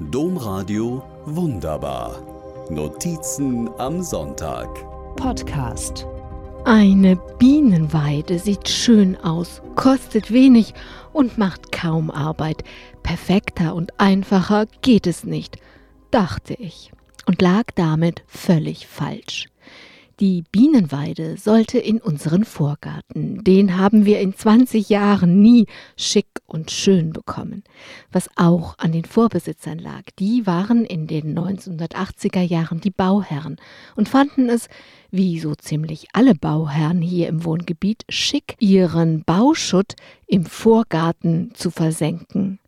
[0.00, 2.22] Domradio Wunderbar.
[2.70, 4.68] Notizen am Sonntag.
[5.16, 6.06] Podcast.
[6.64, 10.72] Eine Bienenweide sieht schön aus, kostet wenig
[11.12, 12.62] und macht kaum Arbeit.
[13.02, 15.56] Perfekter und einfacher geht es nicht,
[16.12, 16.92] dachte ich
[17.26, 19.48] und lag damit völlig falsch.
[20.20, 23.44] Die Bienenweide sollte in unseren Vorgarten.
[23.44, 25.66] Den haben wir in 20 Jahren nie
[25.96, 27.62] schick und schön bekommen.
[28.10, 30.02] Was auch an den Vorbesitzern lag.
[30.18, 33.58] Die waren in den 1980er Jahren die Bauherren
[33.94, 34.68] und fanden es,
[35.12, 39.94] wie so ziemlich alle Bauherren hier im Wohngebiet, schick, ihren Bauschutt
[40.26, 42.58] im Vorgarten zu versenken.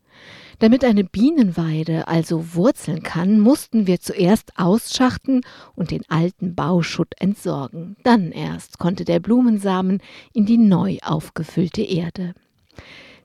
[0.61, 5.41] Damit eine Bienenweide also wurzeln kann, mussten wir zuerst ausschachten
[5.73, 7.95] und den alten Bauschutt entsorgen.
[8.03, 10.03] Dann erst konnte der Blumensamen
[10.33, 12.35] in die neu aufgefüllte Erde.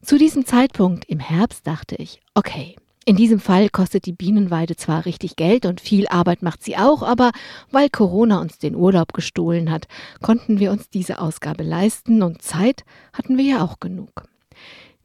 [0.01, 5.05] Zu diesem Zeitpunkt im Herbst dachte ich, okay, in diesem Fall kostet die Bienenweide zwar
[5.05, 7.33] richtig Geld und viel Arbeit macht sie auch, aber
[7.71, 9.89] weil Corona uns den Urlaub gestohlen hat,
[10.23, 14.25] konnten wir uns diese Ausgabe leisten und Zeit hatten wir ja auch genug.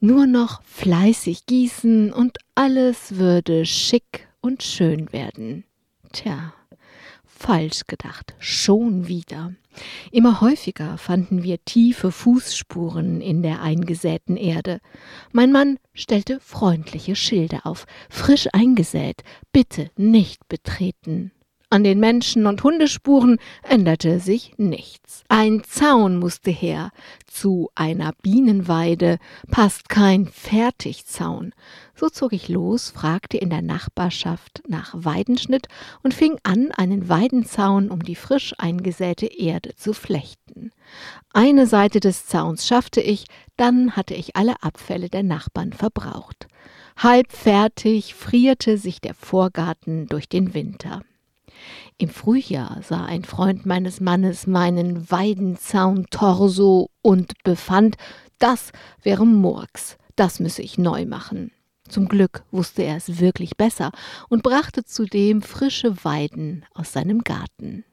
[0.03, 5.63] Nur noch fleißig gießen und alles würde schick und schön werden.
[6.11, 6.55] Tja,
[7.23, 9.53] falsch gedacht, schon wieder.
[10.11, 14.79] Immer häufiger fanden wir tiefe Fußspuren in der eingesäten Erde.
[15.33, 21.31] Mein Mann stellte freundliche Schilde auf, frisch eingesät, bitte nicht betreten.
[21.73, 25.23] An den Menschen- und Hundespuren änderte sich nichts.
[25.29, 26.91] Ein Zaun musste her.
[27.27, 29.19] Zu einer Bienenweide
[29.49, 31.53] passt kein Fertigzaun.
[31.95, 35.69] So zog ich los, fragte in der Nachbarschaft nach Weidenschnitt
[36.03, 40.71] und fing an, einen Weidenzaun um die frisch eingesäte Erde zu flechten.
[41.31, 46.47] Eine Seite des Zauns schaffte ich, dann hatte ich alle Abfälle der Nachbarn verbraucht.
[46.97, 51.01] Halb fertig frierte sich der Vorgarten durch den Winter.
[52.01, 57.95] Im Frühjahr sah ein Freund meines Mannes meinen Weidenzaun-Torso und befand,
[58.39, 58.71] das
[59.03, 61.51] wäre Murks, das müsse ich neu machen.
[61.87, 63.91] Zum Glück wusste er es wirklich besser
[64.29, 67.85] und brachte zudem frische Weiden aus seinem Garten.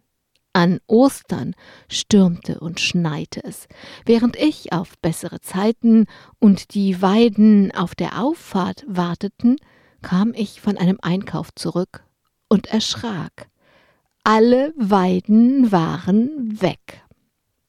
[0.54, 1.54] An Ostern
[1.90, 3.68] stürmte und schneite es.
[4.06, 6.06] Während ich auf bessere Zeiten
[6.38, 9.56] und die Weiden auf der Auffahrt warteten,
[10.00, 12.04] kam ich von einem Einkauf zurück
[12.48, 13.50] und erschrak.
[14.30, 17.02] Alle Weiden waren weg.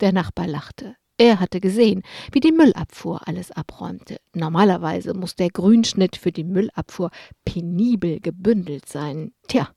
[0.01, 0.97] Der Nachbar lachte.
[1.17, 2.03] Er hatte gesehen,
[2.33, 4.17] wie die Müllabfuhr alles abräumte.
[4.33, 7.11] Normalerweise muss der Grünschnitt für die Müllabfuhr
[7.45, 9.31] penibel gebündelt sein.
[9.47, 9.69] Tja,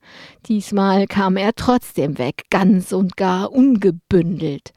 [0.46, 4.72] diesmal kam er trotzdem weg, ganz und gar ungebündelt.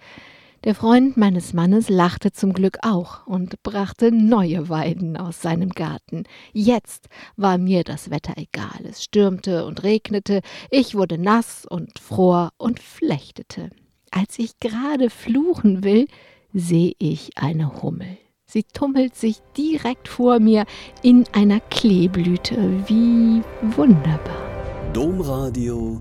[0.63, 6.23] Der Freund meines Mannes lachte zum Glück auch und brachte neue Weiden aus seinem Garten.
[6.53, 8.83] Jetzt war mir das Wetter egal.
[8.83, 13.69] Es stürmte und regnete, ich wurde nass und fror und flechtete.
[14.11, 16.07] Als ich gerade fluchen will,
[16.53, 18.17] sehe ich eine Hummel.
[18.45, 20.66] Sie tummelt sich direkt vor mir
[21.01, 22.83] in einer Kleeblüte.
[22.87, 23.41] Wie
[23.75, 24.45] wunderbar.
[24.93, 25.99] Domradio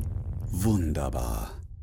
[0.57, 1.64] Wunderbar.